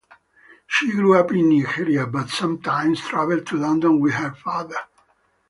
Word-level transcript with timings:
She 0.65 0.91
grew 0.91 1.13
up 1.15 1.31
in 1.31 1.47
Nigeria 1.49 2.07
but 2.07 2.31
sometimes 2.31 3.01
travel 3.01 3.39
to 3.41 3.55
London 3.55 3.99
with 3.99 4.15
her 4.15 4.33
father. 4.33 4.77